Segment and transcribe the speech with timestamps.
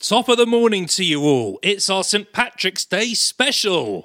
[0.00, 1.58] Top of the morning to you all.
[1.60, 2.32] It's our St.
[2.32, 4.04] Patrick's Day special.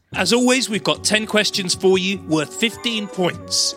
[0.13, 3.75] As always, we've got 10 questions for you worth 15 points.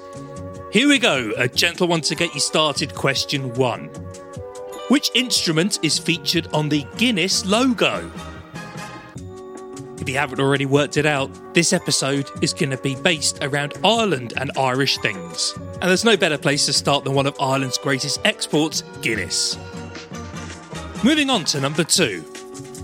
[0.73, 2.93] Here we go, a gentle one to get you started.
[2.93, 3.85] Question 1
[4.89, 8.11] Which instrument is featured on the Guinness logo?
[10.01, 13.75] If you haven't already worked it out, this episode is going to be based around
[13.85, 15.55] Ireland and Irish things.
[15.57, 19.57] And there's no better place to start than one of Ireland's greatest exports, Guinness.
[21.05, 22.25] Moving on to number two.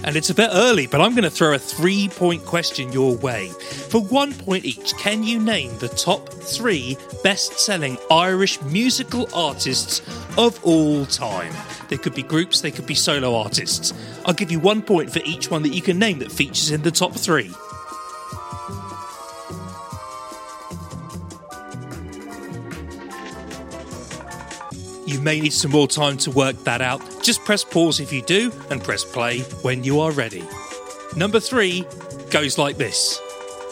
[0.03, 3.15] And it's a bit early, but I'm going to throw a three point question your
[3.16, 3.49] way.
[3.49, 10.01] For one point each, can you name the top three best selling Irish musical artists
[10.39, 11.52] of all time?
[11.89, 13.93] They could be groups, they could be solo artists.
[14.24, 16.83] I'll give you one point for each one that you can name that features in
[16.83, 17.52] the top three.
[25.07, 27.02] You may need some more time to work that out.
[27.23, 30.45] Just press pause if you do, and press play when you are ready.
[31.16, 31.85] Number three
[32.30, 33.21] goes like this.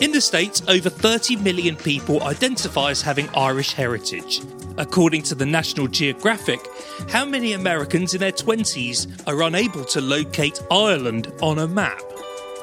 [0.00, 4.40] In the States, over 30 million people identify as having Irish heritage.
[4.76, 6.60] According to the National Geographic,
[7.08, 12.00] how many Americans in their 20s are unable to locate Ireland on a map?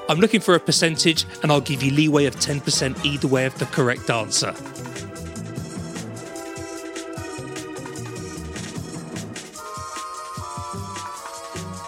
[0.07, 3.57] I'm looking for a percentage, and I'll give you leeway of 10% either way of
[3.57, 4.53] the correct answer.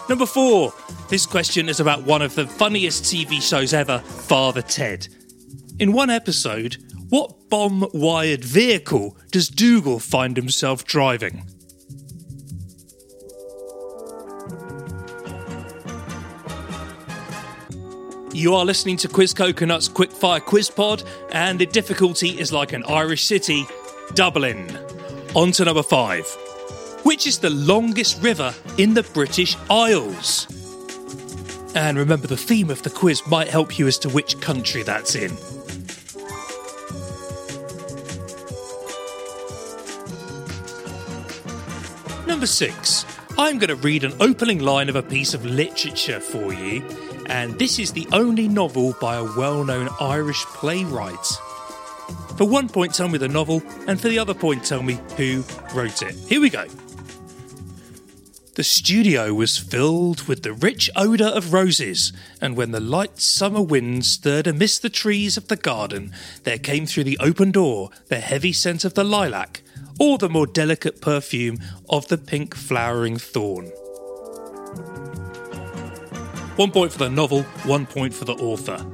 [0.08, 0.72] Number four.
[1.08, 5.08] This question is about one of the funniest TV shows ever, Father Ted.
[5.78, 6.76] In one episode,
[7.10, 11.46] what bomb wired vehicle does Dougal find himself driving?
[18.32, 21.02] You are listening to Quiz Coconuts Quickfire Quiz Pod,
[21.32, 23.66] and the difficulty is like an Irish city,
[24.14, 24.78] Dublin.
[25.34, 26.24] On to number five.
[27.08, 30.46] Which is the longest river in the British Isles?
[31.74, 35.14] And remember, the theme of the quiz might help you as to which country that's
[35.14, 35.30] in.
[42.26, 43.06] Number six.
[43.38, 46.86] I'm going to read an opening line of a piece of literature for you,
[47.24, 51.26] and this is the only novel by a well known Irish playwright.
[52.36, 55.42] For one point, tell me the novel, and for the other point, tell me who
[55.74, 56.14] wrote it.
[56.14, 56.66] Here we go.
[58.58, 63.62] The studio was filled with the rich odour of roses, and when the light summer
[63.62, 68.18] wind stirred amidst the trees of the garden, there came through the open door the
[68.18, 69.62] heavy scent of the lilac,
[70.00, 71.58] or the more delicate perfume
[71.88, 73.66] of the pink flowering thorn.
[76.56, 78.84] One point for the novel, one point for the author.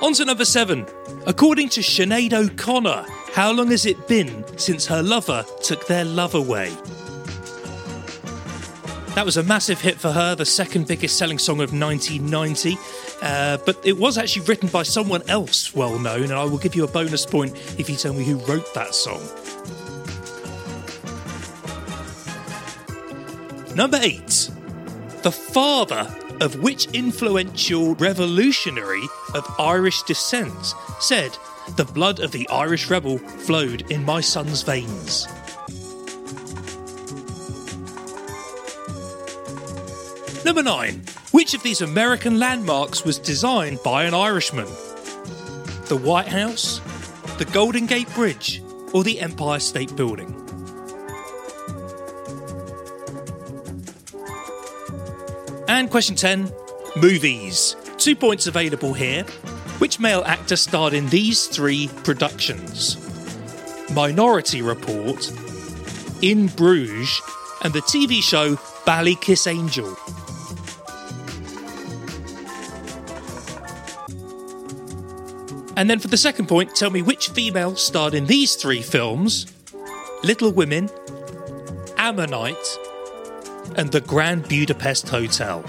[0.00, 0.86] On to number seven.
[1.26, 6.36] According to Sinead O'Connor, how long has it been since her lover took their love
[6.36, 6.72] away?
[9.14, 12.78] That was a massive hit for her, the second biggest selling song of 1990.
[13.20, 16.76] Uh, but it was actually written by someone else well known, and I will give
[16.76, 19.20] you a bonus point if you tell me who wrote that song.
[23.74, 24.50] Number eight.
[25.22, 26.08] The father
[26.40, 29.02] of which influential revolutionary
[29.34, 31.36] of Irish descent said,
[31.76, 35.26] The blood of the Irish rebel flowed in my son's veins.
[40.50, 41.02] Number 9.
[41.30, 44.66] Which of these American landmarks was designed by an Irishman?
[45.84, 46.80] The White House,
[47.38, 48.60] the Golden Gate Bridge,
[48.92, 50.34] or the Empire State Building?
[55.68, 56.50] And question 10
[57.00, 57.76] Movies.
[57.96, 59.22] Two points available here.
[59.78, 62.96] Which male actor starred in these three productions?
[63.94, 65.30] Minority Report,
[66.22, 67.22] In Bruges,
[67.62, 70.19] and the TV show Ballykissangel.
[75.80, 79.50] And then for the second point, tell me which female starred in these three films
[80.22, 80.90] Little Women,
[81.96, 82.78] Ammonite,
[83.76, 85.64] and The Grand Budapest Hotel.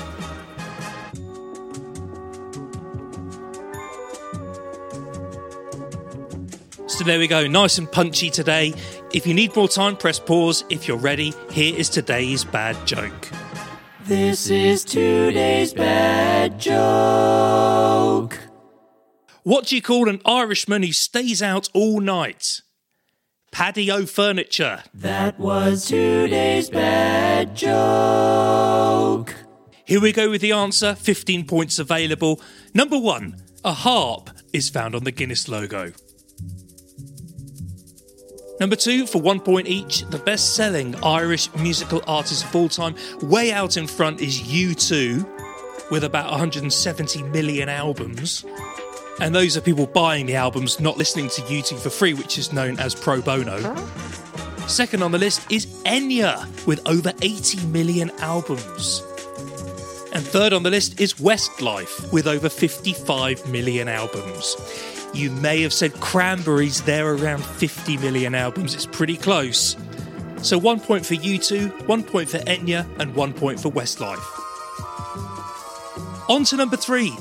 [6.88, 8.74] So there we go, nice and punchy today.
[9.14, 10.66] If you need more time, press pause.
[10.70, 13.30] If you're ready, here is today's bad joke.
[14.04, 18.38] This is today's bad joke.
[19.44, 22.62] What do you call an Irishman who stays out all night?
[23.52, 24.84] Patio furniture.
[24.94, 29.34] That was today's bad joke.
[29.84, 32.40] Here we go with the answer 15 points available.
[32.76, 35.92] Number one, a harp is found on the Guinness logo.
[38.60, 42.96] Number two, for one point each, the best selling Irish musical artist of all time,
[43.24, 48.46] way out in front, is U2, with about 170 million albums.
[49.20, 52.54] And those are people buying the albums, not listening to U2 for free, which is
[52.54, 53.76] known as pro bono.
[54.68, 59.04] Second on the list is Enya, with over 80 million albums.
[60.14, 64.56] And third on the list is Westlife, with over 55 million albums.
[65.14, 68.74] You may have said Cranberries, they're around 50 million albums.
[68.74, 69.76] It's pretty close.
[70.42, 74.24] So one point for U2, one point for Enya, and one point for Westlife.
[76.30, 77.14] On to number three.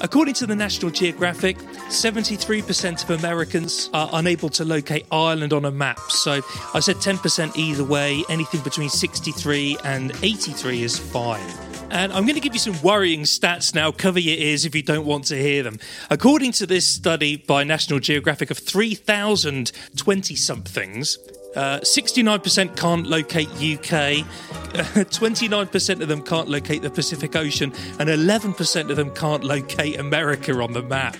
[0.00, 1.58] According to the National Geographic,
[1.88, 6.00] 73% of Americans are unable to locate Ireland on a map.
[6.10, 6.40] So
[6.74, 11.46] I said 10% either way, anything between 63 and 83 is fine.
[11.90, 13.92] And I'm going to give you some worrying stats now.
[13.92, 15.78] Cover your ears if you don't want to hear them.
[16.08, 21.18] According to this study by National Geographic of 3,020 somethings,
[21.56, 24.24] uh, 69% can't locate UK,
[24.72, 30.52] 29% of them can't locate the Pacific Ocean, and 11% of them can't locate America
[30.62, 31.16] on the map.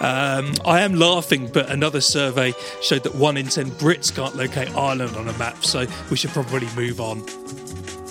[0.00, 2.52] Um, I am laughing, but another survey
[2.82, 6.30] showed that 1 in 10 Brits can't locate Ireland on a map, so we should
[6.30, 7.24] probably move on.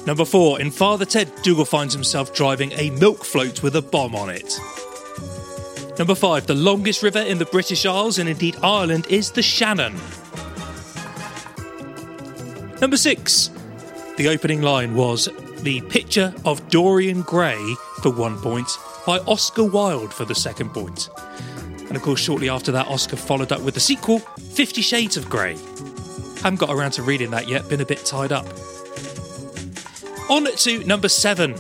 [0.06, 4.16] Number four, in Father Ted, Dougal finds himself driving a milk float with a bomb
[4.16, 4.54] on it.
[5.98, 9.96] Number five, the longest river in the British Isles and indeed Ireland is the Shannon.
[12.86, 13.50] Number six,
[14.16, 15.28] the opening line was
[15.64, 17.58] the picture of Dorian Gray
[18.04, 18.70] for one point
[19.08, 21.10] by Oscar Wilde for the second point.
[21.88, 25.28] And of course, shortly after that, Oscar followed up with the sequel, Fifty Shades of
[25.32, 25.58] Grey.
[26.44, 28.46] Haven't got around to reading that yet, been a bit tied up.
[30.30, 31.56] On to number seven.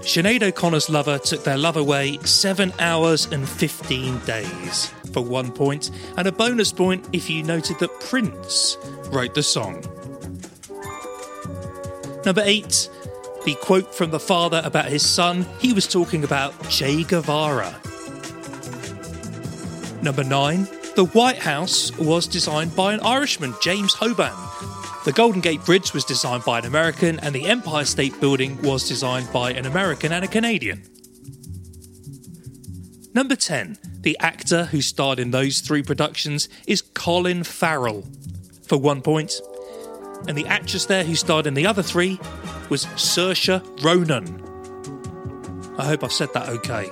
[0.00, 5.90] Sinead O'Connor's lover took their love away 7 hours and 15 days for one point,
[6.16, 8.78] and a bonus point if you noted that Prince
[9.10, 9.84] wrote the song.
[12.24, 12.90] Number 8.
[13.44, 17.80] The quote from the father about his son, he was talking about Che Guevara.
[20.02, 20.68] Number 9.
[20.94, 24.32] The White House was designed by an Irishman, James Hoban,
[25.04, 28.86] the Golden Gate Bridge was designed by an American, and the Empire State Building was
[28.86, 30.84] designed by an American and a Canadian.
[33.12, 33.78] Number 10.
[34.02, 38.04] The actor who starred in those three productions is Colin Farrell,
[38.64, 39.40] for one point.
[40.28, 42.20] And the actress there who starred in the other three
[42.68, 44.40] was Saoirse Ronan.
[45.78, 46.90] I hope I've said that okay.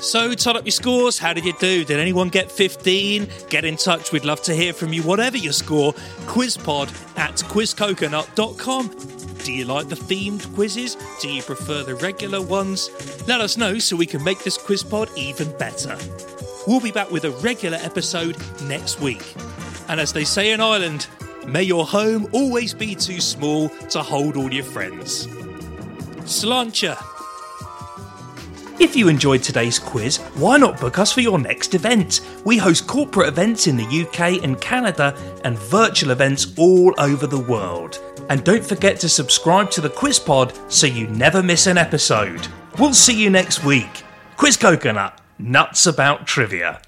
[0.00, 1.18] So, tot up your scores.
[1.18, 1.84] How did you do?
[1.84, 3.28] Did anyone get 15?
[3.48, 4.12] Get in touch.
[4.12, 5.92] We'd love to hear from you, whatever your score.
[6.26, 8.88] Quizpod at quizcoconut.com.
[9.44, 10.96] Do you like the themed quizzes?
[11.20, 12.90] Do you prefer the regular ones?
[13.26, 15.98] Let us know so we can make this quiz pod even better.
[16.66, 19.24] We'll be back with a regular episode next week.
[19.88, 21.08] And as they say in Ireland,
[21.48, 25.26] may your home always be too small to hold all your friends.
[26.24, 26.96] Sláinte!
[28.80, 32.20] If you enjoyed today's quiz, why not book us for your next event?
[32.44, 37.40] We host corporate events in the UK and Canada and virtual events all over the
[37.40, 38.00] world.
[38.28, 42.46] And don't forget to subscribe to the Quiz Pod so you never miss an episode.
[42.78, 44.04] We'll see you next week.
[44.36, 46.80] Quiz Coconut, nuts about trivia.